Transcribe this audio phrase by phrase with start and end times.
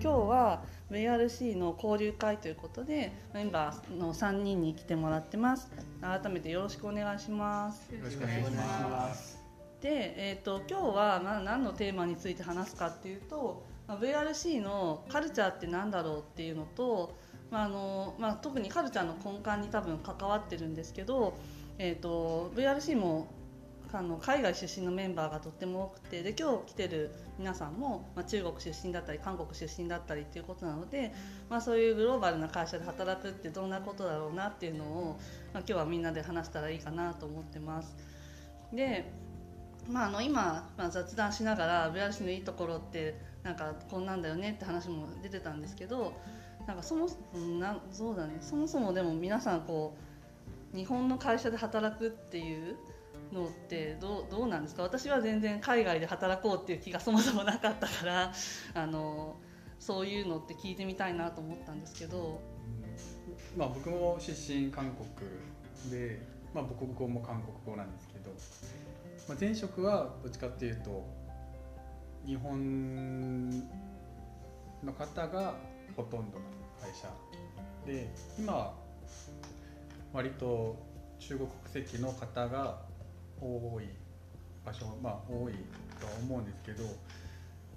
[0.00, 5.72] 今日は VRC の交流会ということでメンバーの3人に来てもらってます。
[6.00, 7.92] 改めてよろしくお願いします。
[7.92, 9.42] よろしくお願いします。
[9.80, 17.16] で、えーと、今日は、まあ、何のテーマについて話すかっていうと、まあ、VRC のカルチャーって何だろうっていうのと、
[17.50, 21.36] まああのまあ、特にカルチャーの根幹に多分関わってるんですけど、
[21.78, 23.26] えーと VRC も
[23.92, 31.14] あの海外出身のメンバーがとっても多くてで今日来てる皆さんも、まあ、中国出身だったり韓国出身だったりっていうことなので、
[31.48, 35.18] まあ、そういうグローバルな会社で働くってどんなことだろうなっていうのを、
[35.54, 37.96] まあ、今日はみんなで話したらいいかなと思ってます。
[38.72, 39.10] で
[39.88, 46.12] まあ、あの今、まあ、雑談しながら VRC のいいところってなんかこんなんだよねって話も出てたんですけど
[46.66, 47.08] なんかそも
[47.58, 49.96] なそうだねそもそもでも皆さんこ
[50.74, 52.76] う日本の会社で働くっていう
[53.32, 54.82] のってどうどうなんですか？
[54.82, 58.32] 私は全然海外で働こうっていう気がそもそもなかったから
[58.74, 59.36] あの
[59.78, 62.40] そういうのって聞いてみたいなと思ったんですけど、
[63.56, 66.20] まあ、僕も出身韓国で、
[66.54, 68.30] まあ、母国語も韓国語なんですけど、
[69.28, 71.04] まあ、前職はどっちかっていうと
[72.26, 73.50] 日本
[74.82, 75.54] の方が
[75.96, 76.44] ほとんどの
[76.80, 77.08] 会社
[77.86, 78.74] で今
[80.12, 80.76] 割と
[81.18, 82.80] 中国国籍の方が
[83.40, 83.88] 多い
[84.64, 85.52] 場所まあ多い
[86.00, 86.84] とは思うんですけど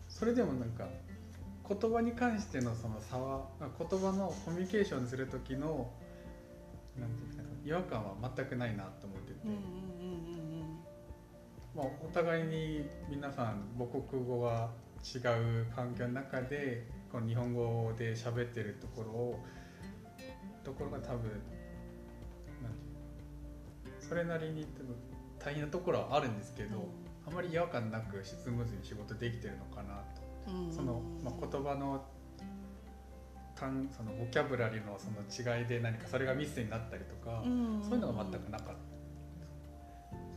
[0.10, 0.88] それでもなんか
[1.68, 5.90] 言葉に関してのその差は言葉のコミュニケーションする時の
[7.00, 9.40] なんていうんですか違和感は全くないなと思ってて、
[11.76, 14.72] まあ、お互いに皆さん母国語は
[15.04, 19.40] 違う環境の中でこの日本語で喋ってるところを
[20.64, 21.28] ところが多分なんて
[23.90, 24.96] いうそれなりに多分
[25.44, 26.84] 大変なところはあるんですけど、うん、
[27.28, 30.04] あまり違和感なくスムーズに仕事できてるのかな
[30.46, 32.06] と、うん、その、まあ、言葉の
[33.96, 38.74] そのボキャブラリーのその違いで何かそれがミスになったりとか、うん、そういうのが全くなかった。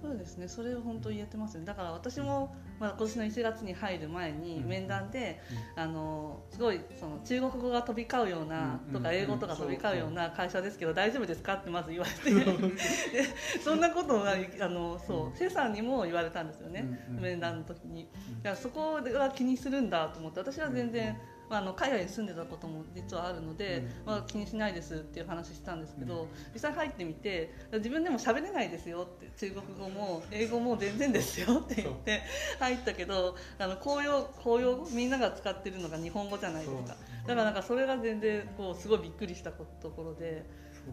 [0.04, 0.48] そうですね。
[0.48, 1.64] それを本当言えてますね。
[1.64, 5.40] だから私も、まあ、今年の1月に入る前に面談で、
[5.76, 13.24] うん、あのすごいその中国語が飛び交うような、とか英語とか飛び交うような会社ですけど大丈夫ですかってまず言われて で
[13.64, 18.10] そんなことがあのそうセさんにも言われたんですよね、面談の時に。
[18.42, 21.18] だからそこは気にするんだと思って私は全然、
[21.50, 32.22] まあ、あの海外に住んでたことも実はあるので、うん、まあ、気にしないですっていう話したんですけど、うん、実際入ってみて自分でも喋れないですよって中国語も英語も全然ですよって言って
[32.58, 36.96] 入ったけどあの公用公用語みんなが使ってるのが日本語じゃないですか。
[37.26, 40.44] だからなんかそれが全然こうすごいびっくりしたところで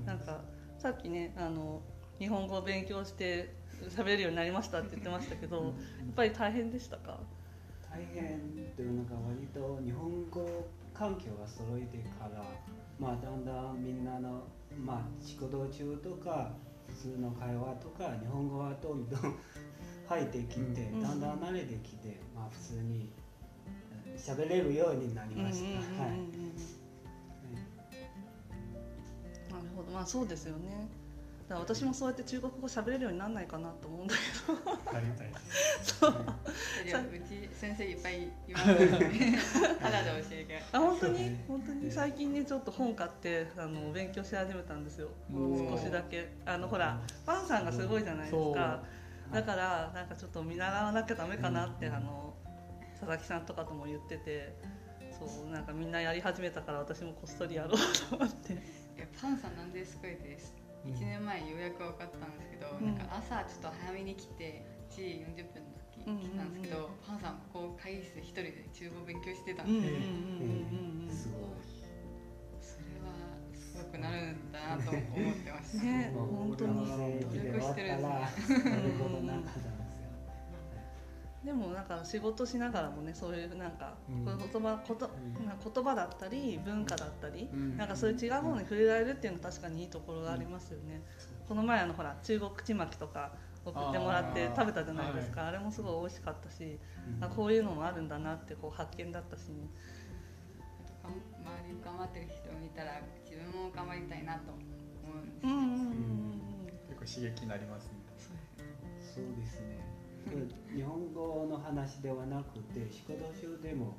[0.05, 0.41] なんか
[0.79, 1.81] さっきねあの
[2.19, 3.53] 日本語を勉強して
[3.89, 5.73] 喋れるようになりましたって言ってましたけどやっ
[6.15, 7.19] ぱり大変でしたか？
[7.91, 8.39] 大変
[8.75, 10.47] というのが割と日本語
[10.93, 12.43] 環境が揃えてから、
[12.97, 14.43] まあ、だんだんみんなの、
[14.79, 16.53] まあ、仕事中とか
[16.87, 19.19] 普通の会話とか日本語はどんどん
[20.07, 23.09] 入ってきて、だんだん慣れてきて、まあ、普通に
[24.17, 26.01] 喋れるようになりました。
[26.03, 26.11] はい、
[29.51, 29.91] なるほど。
[29.91, 30.87] まあそうですよね
[31.51, 34.21] だから私もそうやって中国語喋れるようにならないかなと思うんだけ
[34.53, 34.93] ど。
[34.93, 35.31] なりたい
[35.83, 36.13] そうう
[37.27, 38.67] ち先生いっぱいいます。
[38.69, 39.37] ね
[39.81, 41.37] ただで教えてあ本当に？
[41.49, 41.91] 本当に？
[41.91, 45.09] 最近ねちょっと本買ってあの勉強し始めたんですよ。
[45.29, 46.29] 少しだけ。
[46.45, 48.81] あのほらパンさんがすごいじゃないですか。
[49.33, 52.33] だからなんかちょっと見習わなきゃダメかなって、あの
[52.93, 54.55] 佐々木さんとかとも言ってて。
[55.19, 57.71] そうなんかみんなやり始めたから私もこっそりやろう
[58.09, 58.57] と思って。
[59.21, 65.01] パンさんなんですごいです1年前ようやく分かったんですけど、うん、なんか朝ちょっと早めに来て1時
[65.37, 69.87] 40分の時来たんですけど、パンさんこう会議室で一人で中国勉強してたんで、
[71.13, 71.71] すごい。
[72.61, 73.13] それは
[73.53, 75.83] すごくなるんだなと思ってました。
[75.83, 76.89] ね本当に。
[76.89, 78.03] 努力してるんで
[78.37, 79.71] すね。
[81.43, 85.09] でもなんか仕事しながらもねそういうなんか言葉こと
[85.73, 91.01] 言葉だったり文化だったり、なんかそういう違うものに触れられるっていうのは確かにいいところがありますよね。
[91.47, 93.31] この前あのほら中国ちまきとか
[93.65, 95.47] 送ってもらって食べたじゃないですか。
[95.47, 96.77] あ,、れもすごい美味しかったし、
[97.21, 99.67] あこういうのもあるんだなってこう発見だったし、ね、
[101.03, 101.09] 周
[101.67, 106.41] り頑張ってる人を見たら自分も頑張りたいなと思うんですよ、うん
[106.87, 107.93] 結構刺激になりますね。
[109.01, 109.90] そうですね
[110.73, 113.97] 日本語の話ではなくて仕事中でも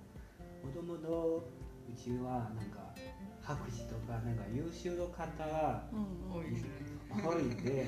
[0.63, 1.49] もともと
[1.89, 2.95] うちはなんか
[3.43, 5.85] 博士とかなんか優秀の方が
[6.33, 7.87] 多いで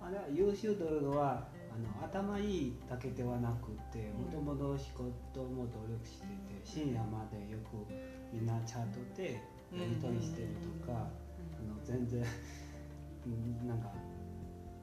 [0.00, 7.84] あれは優秀というのはあの頭いいだけではなくてもともと仕事も努力してて深夜までよく
[8.32, 9.42] みんなチャートで
[9.74, 10.48] やり取りしてる
[10.80, 11.02] とか、あ
[11.66, 12.24] の全然
[13.26, 13.92] うんなんか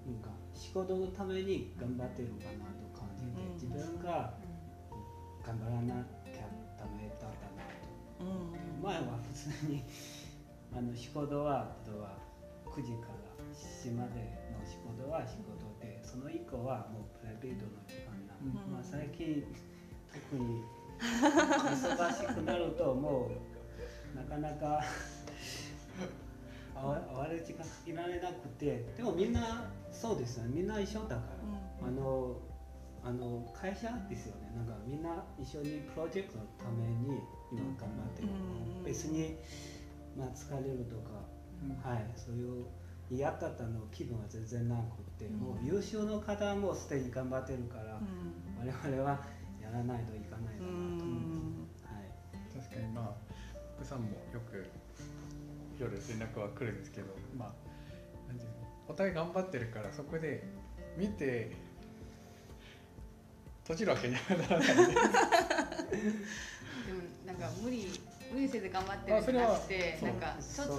[0.06, 3.54] なんか仕事のために頑張ってるかなと感じて、うん。
[3.54, 4.34] 自分が
[5.46, 6.48] 頑張らなきゃ
[6.78, 8.26] ダメだったなと。
[8.26, 8.84] うん。
[8.84, 9.84] 前は普通に
[10.76, 12.18] あの仕事は例えば
[12.66, 13.24] 9時から
[13.54, 14.20] 7時まで
[14.52, 18.74] の仕事は仕事でその以降はもうプライベートの時間なの、うん。
[18.74, 19.46] まあ、最近
[20.12, 20.64] 特に
[21.00, 23.30] 忙しくなるとも
[24.14, 24.84] うなかなか
[26.76, 30.52] 会わる時間いられなくてでもみんなそうですよね。
[30.54, 32.36] みんな一緒だから、あの
[33.04, 34.52] あの会社ですよね。
[34.56, 39.38] なんかみんな一緒にプロジェクトのために今頑張ってる、うん別に、
[40.18, 42.66] まあ、疲れるとか、はい、そういう
[43.10, 45.38] 嫌だったの気分は全然なくて、うん。
[45.38, 48.44] もう優秀の方もすでに頑張ってるから、うん。
[48.60, 49.22] 我々は
[49.62, 52.12] やらないといかないかなとう思はい、
[52.54, 53.12] 確かにまあ
[53.78, 54.66] 奥さんもよく
[55.80, 57.08] 夜連絡は来るんですけど
[57.38, 57.73] まあ
[58.88, 60.44] お互い頑張ってるからそこで
[60.98, 61.52] 見て
[63.64, 64.94] 閉じるわけには ならないんででも
[67.26, 67.88] なんか無理
[68.32, 70.74] 無理せず頑張ってるんじゃなくてなんかちょっと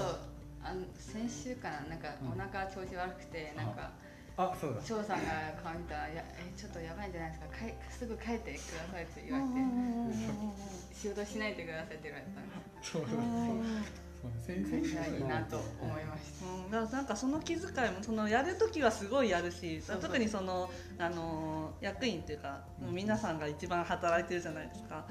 [0.62, 2.32] あの先週かななんかうん。
[2.32, 3.92] お腹調子悪くて、なんか
[4.38, 4.80] あそうだ。
[4.82, 7.48] 翔さんが顔見たら「やえちょっとやばいんじゃないですか？
[7.58, 8.60] かいすぐ帰ってくだ
[8.90, 12.50] さい」って言われて、仕事しないでくださいって言われたんで
[12.82, 13.02] そう
[14.46, 16.46] 先生いやいいなと思いました。
[16.46, 22.94] うん、だからなんかその気遣いもそのやる時はすごいやるし特にそのあの役員っていうか、うん。
[22.94, 24.96] 皆さんが一番働いてるじゃないですか。
[24.96, 25.04] は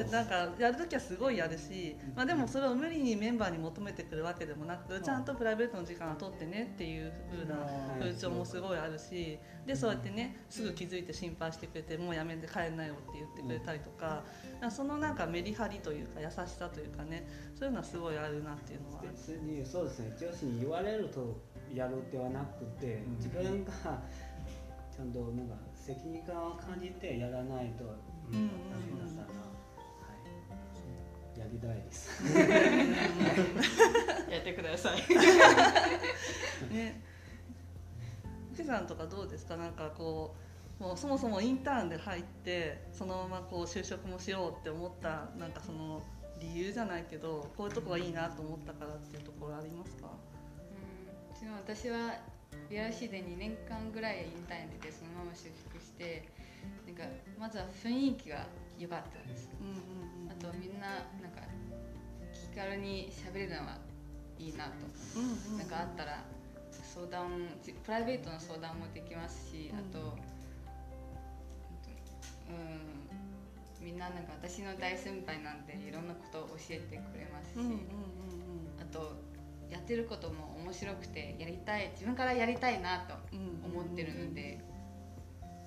[0.00, 0.04] い。
[0.04, 7.56] でなんかやる時はすごいやるし、まあ、でもそれを無理にメンバーに求めてくるわけでもなくちゃんとプライベートの時間を取ってねっていう風な
[7.98, 14.22] 風潮もすごいあるしでそうやってねすぐ気づいて心配してくれてもうやめて帰んなよって言ってくれたりとか
[14.60, 14.70] なん。
[14.70, 17.26] かそのなんかメリハリというか優しさというかね
[17.58, 19.02] そういうのはすごいあるなっていうのは。
[19.02, 21.40] 別にそうですね上司に言われると
[21.74, 23.72] やるではなくて、うん自分が
[24.94, 28.50] ちゃんとなんか責任感を感じてやらないと、うんうんうん
[28.98, 30.14] ダメだから、は
[31.36, 32.22] い、やりたいです。
[34.30, 34.98] やってください。
[36.74, 37.00] ね。
[38.54, 39.56] 富士山とかどうですか？
[39.56, 40.34] なんかこ
[40.80, 46.02] うもうそもそもインターンで入ってそのままこう就職もしようって思ったなんかその
[46.40, 50.08] 理由じゃないけどこういうとこがいいなと思ったからっていうところありますか？
[50.08, 52.14] うん、うちの私は
[52.70, 56.28] BRC で2年間ぐらいインターン出てそのまま就職して
[56.86, 57.04] なんか
[57.38, 58.46] まずは雰囲気が
[58.78, 59.74] 良かったですうんうん
[60.24, 60.30] うん。
[60.30, 60.88] あとみんな
[61.20, 61.42] なんか
[62.32, 63.78] 気軽に喋れるのは
[64.38, 64.72] いいなと
[65.16, 66.24] うんうんなんかあったら
[66.70, 70.16] 相談じプライベートの相談もできますしあと
[74.08, 77.78] ななんか私の大先輩なんでいろんなことを教えてくれますし、うんうんうん
[78.80, 79.16] あと
[79.68, 83.14] やってることも面白くてやりたい自分からやりたいなと
[83.66, 84.58] 思ってるので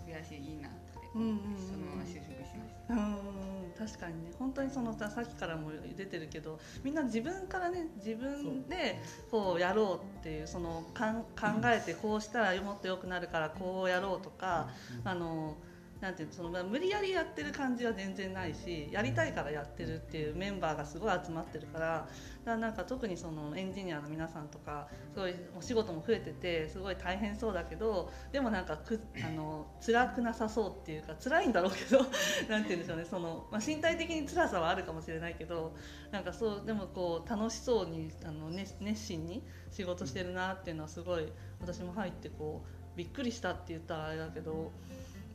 [0.07, 1.37] 悔しいいいなってうんうんうん。
[1.57, 3.85] そのまま就職しました。
[3.85, 4.31] 確かにね。
[4.37, 8.99] 本当にそのささっきからも出てるけどみんな自分からね自分で
[9.29, 11.27] こうやろうっていうそのかん考
[11.65, 14.69] えてこうしたらもっと良くなるからこうやろうとか、
[15.03, 15.55] あの
[16.01, 22.07] なんていうその無理やりやってる感じは全然ないしやりたいからやってるっていうメンバーがすごい集まってるから
[22.43, 31.99] だなんか特にそのエンジニアの皆さんとかすごいお仕事も増えててすごい大変そうだけどでもなんかくあの辛くなさそうっていうか辛いんだろうけど
[32.49, 35.75] なんて言うんでしょうねその、まあ、身体的に辛さはあるかもしれないけど
[36.09, 44.71] なんかそうでもこう楽しそうにあの熱熱心に仕事してるなっていうのはすごい私も入ってこうびっくりしたって言ったらあれだけど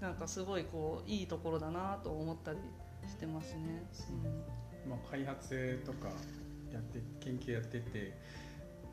[0.07, 2.59] なんかすごいこういいところだなと思ったり
[3.09, 3.83] してますね。
[4.89, 6.11] まあ、開発とか
[6.73, 8.17] やって研究やってて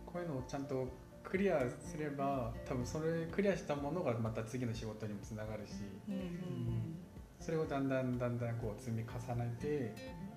[0.08, 0.88] こういうのをちゃんと
[1.24, 5.74] クリアすれば多分それクリアしたものがまた次の仕事にもつながるし
[6.10, 6.96] うんうん
[7.40, 9.94] それをだんだんだんだんこう積み重ねて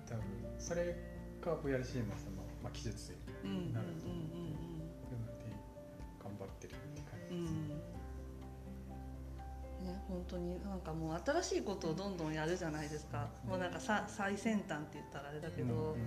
[0.07, 0.23] 多分
[0.59, 0.95] それ
[1.41, 5.49] が VRC のその、まあ、技術うんうんうんなるというので
[6.23, 7.66] 頑張ってるって感じうんうんうんね
[10.07, 13.27] 本当になんかもう新しいことをどんどんやるじゃないですか。
[13.47, 15.73] もうなんかさ最先端って言ったらあれだけど。
[15.73, 15.97] うんうん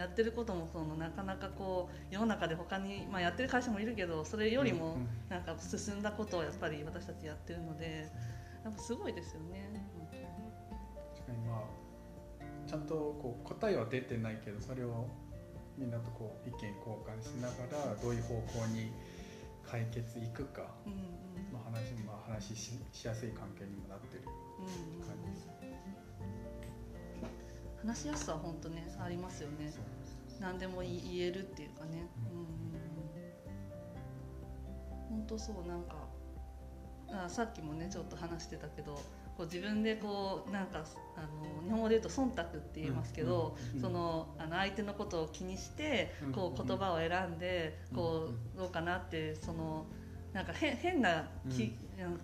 [0.00, 8.08] やってることもそのなかなかこう世の中で他にまあやってる会社もいるけどそれよりもうんなんか進んだことをやっぱり私たちやってるので
[8.64, 9.68] やっぱすごいですよね。
[11.14, 15.06] 確かにまあちゃんとこう答えは出てないけどそれを
[15.76, 18.92] みんなとこう意見交換しながらどういう方向に
[19.66, 21.19] 解決いくか、うん
[21.78, 25.00] うんまあ、話ししやすい関係にもなってるうん。
[25.00, 25.48] うん感じです。
[27.82, 29.72] 話しやすさは本当ねありますよね。
[30.40, 32.08] 何でも言えるっていうかね、
[35.10, 35.96] うん、本当そうなんか
[37.12, 38.94] あさっきもねちょっと話してたけど
[39.36, 40.84] こう自分でこうなんか
[41.16, 49.86] あの日本語で言うと忖度って言いますけど、そのあの相手のことを気にしてこう言葉を選んでこうどうかなってその
[50.32, 51.74] なんか変変な気,、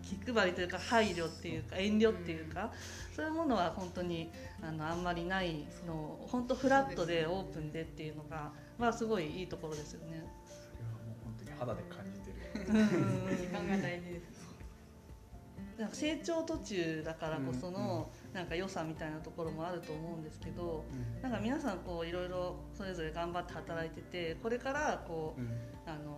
[0.03, 2.73] 気配りというか配慮っていうか遠慮っていうか、
[3.15, 4.31] そういうものは本当に
[4.63, 10.23] あのあんまりないその本当フラットでオープンでっていうのがまあすごいいいところですよね。
[10.47, 13.37] それはもう本当に肌で感じてる。
[13.37, 14.47] 時間が大事です。
[15.77, 20.85] なんか成長途中だからこそのなんか良さみたいなところもあると思うんですけど、
[21.23, 25.41] なんか皆さんこういろいろそれぞれ頑張って働いててこれからこう、
[25.91, 26.16] あの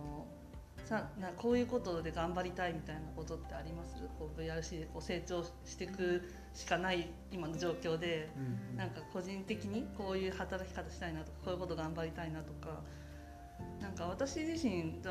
[0.89, 3.95] さなこういうことで頑張りたいみたいなことってあります？
[4.17, 8.29] こう VRC でこう成長していくしかない今の状況で、
[8.75, 12.81] なんか個人的にこういう働き方したいなとかこういうこと頑張りたいなとか。
[13.81, 15.09] なんか私自身考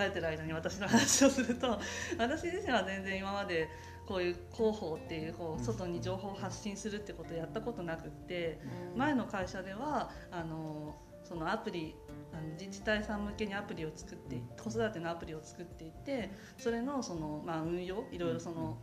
[0.00, 1.78] えてる間に私の話をすると
[2.18, 3.68] 私自身は全然今まで
[4.06, 8.60] こういう広報っていうこう外に情報を発信するってことをやったことなくって
[8.96, 10.94] 前の会社ではあの
[11.30, 11.94] そのアプリ
[12.32, 18.78] あの自治体さん向けにアプリを作って子育てのアプリを作っていてそれのその、まあ、運用いろいろその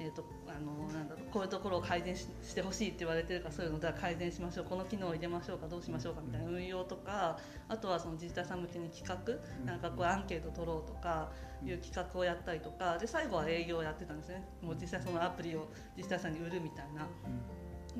[0.00, 11.30] えーと、あのなんだろうこういうところを改善ししてほしいって言われてるからそういうのでは改善しましょうこの機能を入れましょうかどうしましょうかみたいな運用とかあとはその自治体さん向けに企画なんかこうアンケート取ろうとか
[11.64, 14.44] いう企画をやったりとかで最後は営業をやってたんですね。
[14.60, 17.06] もう実際そのアプリを自治体さんに売るみたいな。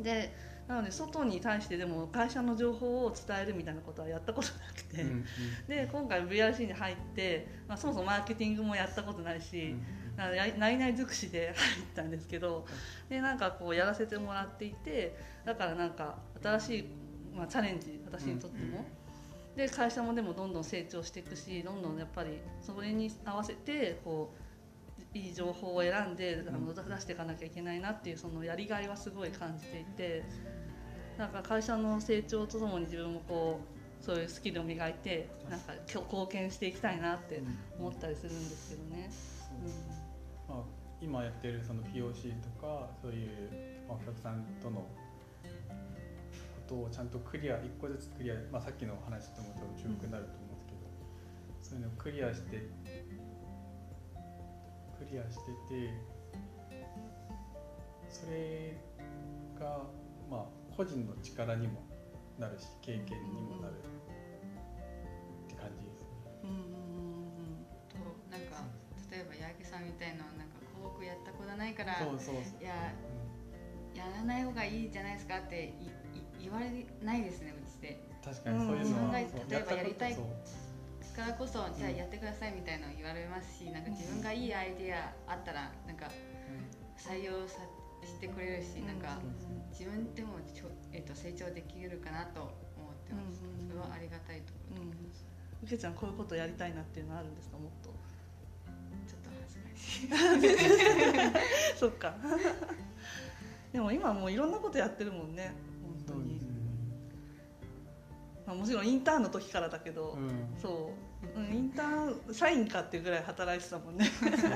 [0.02, 0.35] で
[0.73, 5.25] なので外に対してでも会社の情報を伝えるみたいなことはやったことなくて、うんうん、
[5.69, 9.75] で今回 VRC に入って、まあ、そもそもマーケティングもやったことないし、
[10.17, 12.64] ないない尽くしで入ったんですけど
[13.11, 15.14] でなんかこうやらせてもらっていて
[15.45, 16.85] だからなんか新しい、
[17.37, 18.85] まあ、チャレンジ私にとっても。
[19.55, 24.42] で会社もでもどんどん成長していくしどんどんやっぱりそれに合わせてこう
[25.14, 30.25] いい情報を選んであの出していかなきゃいけないなっていうそのやりがいはすごい感じていて
[31.19, 37.42] なんか会社の成長とともに自分もこうそういうスキルを磨いてなんか貢献していきたいなって
[37.78, 39.11] 思ったりするんですけどね。
[40.49, 40.57] うん。
[40.57, 40.64] まあ、
[41.00, 43.28] 今やってるその POC とかそういう
[43.88, 44.87] お客さんとのこ
[46.66, 52.62] とをちゃんとクリア一個ずつクリア、まあ、さっきの話とも多分重複になると思うんですけど、そういうのをクリアして
[55.02, 55.90] クリアしてて
[58.09, 58.76] それ
[59.59, 59.82] が
[60.30, 61.82] まあ個人の力にも
[62.38, 66.09] なるし経験にもなるって感じですね。
[66.44, 67.99] うんうんうん、と
[68.30, 68.62] なんか
[69.11, 72.94] 例えば八木さんみたいななんか広告やったことないからいや、
[73.94, 75.75] やらない方がいいじゃないですかって
[76.40, 76.71] 言われ
[77.02, 78.00] ないですねうちで。
[78.25, 80.16] 確かにそういうのは、例えばやりたい
[81.12, 86.09] からこそじゃあやってくださいみたいなの言われますしなんか自分がいいアイディアあったらなんか
[86.97, 87.61] 採用さ
[88.02, 89.21] してくれるしなんか
[89.71, 95.25] 自分でもちょ、えっと、成長できるかなと思ってます、それはありがたいと思います、
[95.62, 97.92] うけちゃんこういうことやりたいなっていうのはあるんですかもっと？
[101.76, 102.14] そっか。
[103.73, 105.52] でも今もういろんなことやってるもんね
[108.52, 110.97] まあ、もちろんインターンの時からだけど、うん、そう。
[111.54, 114.06] インターン社員かっていうぐらい働いてたもんね。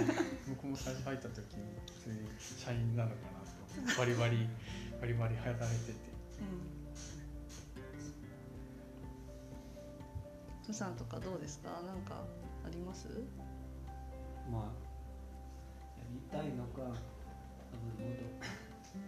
[0.49, 3.17] 僕も最初入った時に普通に社員なのか
[3.87, 3.99] なと。
[3.99, 4.47] バリバリ
[5.01, 5.99] バリバリ働いてて、
[10.69, 11.71] うん、さんとかどうですか？
[11.87, 12.23] なんか
[12.67, 13.09] あります？
[14.51, 14.65] まあ
[16.13, 17.03] りたいのか多分もっと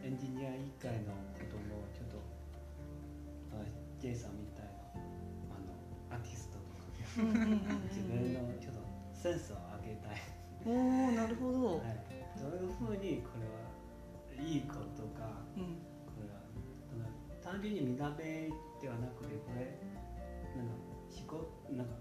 [0.06, 1.62] エンジニア以外のことも
[1.94, 2.16] ちょっと
[3.56, 3.58] あ
[4.00, 4.57] J さんみたい
[7.16, 8.82] 自分のちょっと
[9.14, 10.38] センスを上げたい。
[10.66, 17.08] おおなるほど、はい、どういうふうにこれはいいことか、うん、これは
[17.42, 18.50] 単純に見た目
[18.80, 19.78] ではなくてこれ
[20.56, 20.74] なんか
[21.08, 21.92] 思考なんか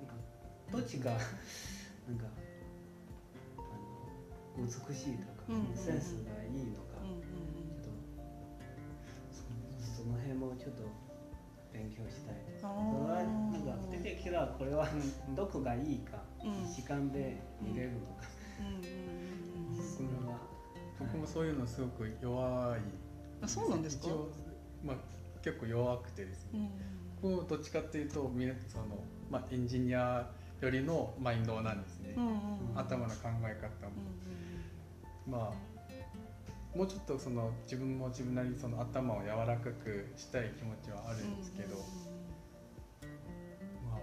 [0.00, 0.14] なんか
[0.72, 1.12] どっちが
[2.08, 2.26] なんか
[4.56, 7.00] 美しいとか、センスがいいのか、
[7.80, 7.96] ちょっ
[9.80, 10.90] とその辺もちょっと勉
[11.94, 12.62] 強したいです。
[12.62, 13.22] それは
[13.52, 14.88] なんか出てきたらこれは
[15.36, 16.18] どこがいいか、
[16.74, 18.24] 時間で見れるのか、
[19.96, 20.38] それは
[20.98, 22.80] 僕もそういうのすごく弱い。
[23.42, 24.08] あそうなんですか？
[24.84, 24.96] まあ
[25.42, 26.70] 結構弱くてですね。
[27.20, 28.84] こうどっちかっていうとみその
[29.30, 30.30] まあエンジニア
[30.60, 32.38] よりのマインドなんですね、うんうんうん、
[32.76, 33.92] 頭の考え方も、
[35.26, 35.52] うんうん、まあ
[36.74, 41.76] もうちょっとその自分も自分なりにその頭を柔らかくしたい気持ちはあるんですけど、
[43.90, 43.98] まあ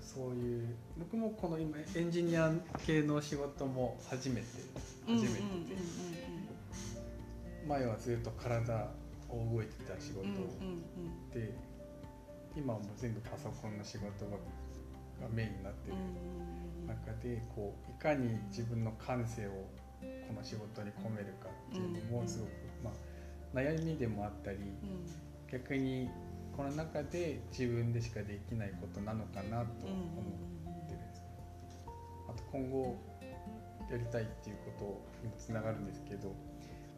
[0.00, 2.50] そういう僕もこの今エンジニア
[2.84, 4.46] 系の仕事も初めて
[5.06, 5.40] 初めてで
[7.68, 8.88] 前はずっと体
[9.28, 10.24] を動いてた仕事
[11.32, 11.52] で
[12.56, 14.36] 今はもう全部パソコンの仕事が
[15.32, 15.96] メインになってる
[16.86, 19.50] 中でこういかに自分の感性を
[20.28, 22.50] この仕事に込めるかっていうのもすごく、
[22.84, 24.58] まあ、悩みでもあったり、
[25.50, 26.10] 逆に
[26.56, 31.20] この中で自分でしかできないことなのかなと思ってるんです。
[31.20, 31.26] ね。
[32.28, 32.96] あと今後
[33.90, 36.34] やりたいっていうことにもつながるんですけど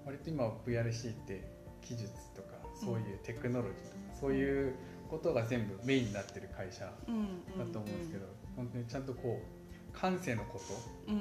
[0.06, 1.44] 割と今は VRC って
[1.82, 4.74] 技術とかそういうテクノロジーとか、そういう
[5.10, 6.92] ことが全部メインになってる会社だ
[7.72, 11.12] と思うんですけど、本当にちゃんとこう感性のこと、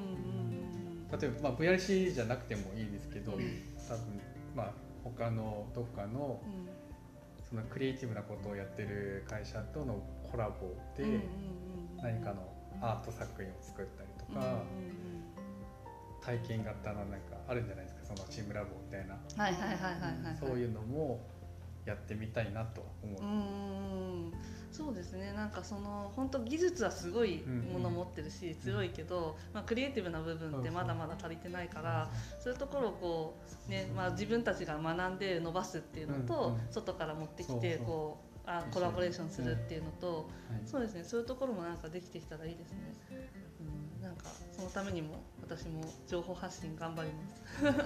[1.11, 3.41] 例えば、まあ、VRC じゃなくてもいいですけど、多分
[4.55, 4.71] まあ
[5.03, 6.41] 他のどっかの、
[7.49, 11.05] そのクリエイティブなことをやってる会社とのコラボで
[12.01, 14.63] 何かのアート作品を作ったりとか、
[16.21, 19.15] 体験型のなんかあるんじゃないですかそのチームラボみたいな。
[20.39, 21.21] そういうのも
[21.85, 23.21] やってみたいなと思う。
[23.21, 24.33] うん
[24.77, 25.33] そうですね。
[25.33, 27.43] なんかその本当技術はすごい
[27.73, 40.29] もの持ってるし、強いけど、まあ、クリエイティブな部分ってまだまだ足りてないから、そういうところをこう、ねまあ、自分たちが学んで伸ばすっていうのと、外から持ってきてこうあコラボレーションするっていうのと、
[40.63, 41.03] そうですね。
[41.03, 42.93] そういうところもなんかできてきたらいいですね。
[43.99, 47.77] うん、なんかそのためにも私も情報発信頑張ります。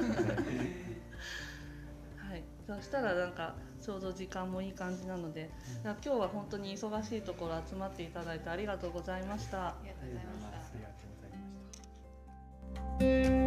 [2.71, 5.49] はい、そしたらなんかちょうど時間もいい感じなので、
[5.83, 9.67] うん、今日は本当に忙しいところ集まっていただいてありがとうございました。
[9.67, 10.31] ありがとうございま
[13.27, 13.40] した。